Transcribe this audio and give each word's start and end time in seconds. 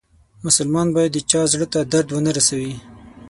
مسلمان 0.45 0.87
باید 0.95 1.11
د 1.13 1.17
چا 1.31 1.41
زړه 1.51 1.67
ته 1.73 1.79
درد 1.93 2.09
و 2.11 2.23
نه 2.25 2.31
روسوي. 2.35 2.73